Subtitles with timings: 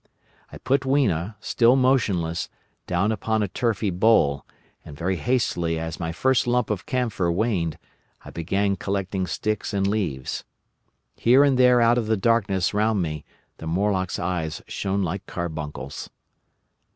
[0.51, 2.49] I put Weena, still motionless,
[2.87, 4.47] down upon a turfy bole,
[4.83, 7.77] and very hastily, as my first lump of camphor waned,
[8.25, 10.43] I began collecting sticks and leaves.
[11.15, 13.25] Here and there out of the darkness round me
[13.57, 16.09] the Morlocks' eyes shone like carbuncles.